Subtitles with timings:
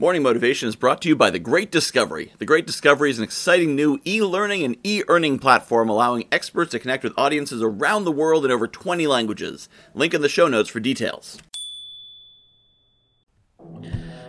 [0.00, 2.32] Morning Motivation is brought to you by The Great Discovery.
[2.38, 6.70] The Great Discovery is an exciting new e learning and e earning platform allowing experts
[6.70, 9.68] to connect with audiences around the world in over 20 languages.
[9.92, 11.36] Link in the show notes for details.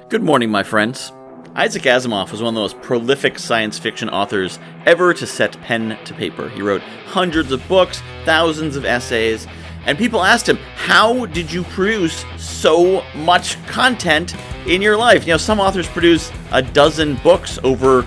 [0.09, 1.13] Good morning, my friends.
[1.55, 5.97] Isaac Asimov was one of the most prolific science fiction authors ever to set pen
[6.03, 6.49] to paper.
[6.49, 9.47] He wrote hundreds of books, thousands of essays,
[9.85, 14.35] and people asked him, How did you produce so much content
[14.65, 15.25] in your life.
[15.25, 18.05] You know, some authors produce a dozen books over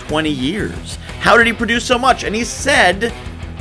[0.00, 0.96] 20 years.
[1.20, 2.24] How did he produce so much?
[2.24, 3.12] And he said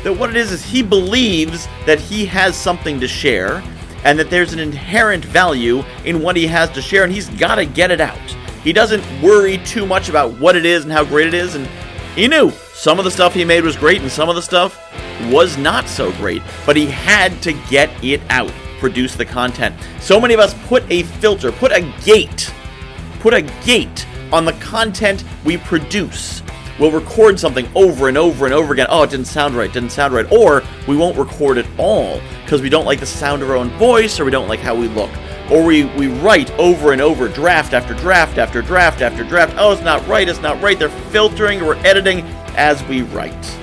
[0.04, 3.64] that what it is is he believes that he has something to share
[4.04, 7.56] and that there's an inherent value in what he has to share and he's got
[7.56, 8.18] to get it out.
[8.64, 11.68] He doesn't worry too much about what it is and how great it is and
[12.16, 14.80] he knew some of the stuff he made was great and some of the stuff
[15.32, 19.76] was not so great, but he had to get it out produce the content.
[20.00, 22.54] So many of us put a filter, put a gate,
[23.20, 26.42] put a gate on the content we produce.
[26.80, 28.88] We'll record something over and over and over again.
[28.90, 30.30] Oh, it didn't sound right, didn't sound right.
[30.32, 33.70] Or we won't record at all because we don't like the sound of our own
[33.77, 35.12] voice or we don't like how we look.
[35.49, 39.55] Or we, we write over and over, draft after draft after draft after draft.
[39.58, 40.77] Oh, it's not right, it's not right.
[40.77, 42.21] They're filtering or editing
[42.58, 43.58] as we write.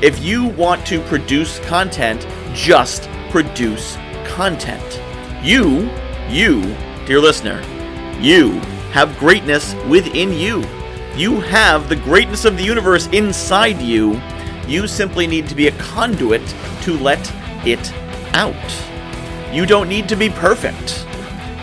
[0.00, 3.96] If you want to produce content, just produce
[4.30, 5.00] content.
[5.42, 5.90] You,
[6.28, 6.62] you,
[7.06, 7.60] dear listener,
[8.20, 8.60] you
[8.92, 10.64] have greatness within you.
[11.16, 14.20] You have the greatness of the universe inside you.
[14.66, 16.46] You simply need to be a conduit
[16.82, 17.20] to let
[17.66, 17.92] it
[18.34, 18.54] out.
[19.52, 21.06] You don't need to be perfect.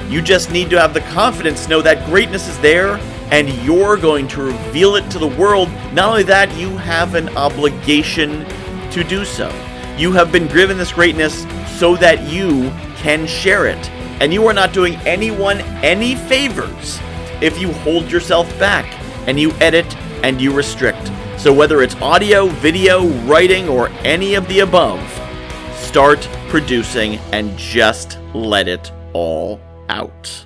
[0.10, 2.98] You just need to have the confidence to know that greatness is there
[3.32, 5.70] and you're going to reveal it to the world.
[5.94, 8.46] Not only that, you have an obligation
[8.92, 9.50] to do so.
[9.98, 11.48] You have been given this greatness
[11.80, 13.90] so that you can share it.
[14.22, 17.00] And you are not doing anyone any favors
[17.42, 18.86] if you hold yourself back
[19.28, 21.12] and you edit and you restrict.
[21.38, 25.02] So, whether it's audio, video, writing, or any of the above,
[25.76, 30.46] start producing and just let it all out.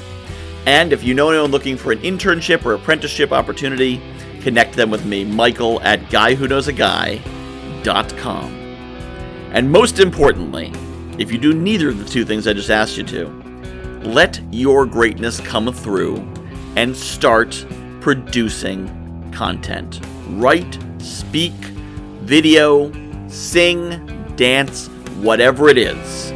[0.65, 4.01] And if you know anyone looking for an internship or apprenticeship opportunity,
[4.41, 8.53] connect them with me, Michael at guywhoknowsaguy.com.
[9.51, 10.71] And most importantly,
[11.19, 13.27] if you do neither of the two things I just asked you to,
[14.03, 16.17] let your greatness come through
[16.75, 17.65] and start
[18.01, 20.01] producing content
[20.39, 21.53] write, speak,
[22.23, 22.91] video,
[23.27, 23.89] sing,
[24.35, 24.87] dance,
[25.21, 26.31] whatever it is.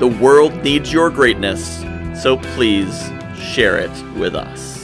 [0.00, 1.80] The world needs your greatness,
[2.20, 4.83] so please share it with us.